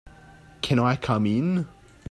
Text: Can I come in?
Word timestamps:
Can 0.63 0.79
I 0.79 0.95
come 0.95 1.27
in? 1.27 1.67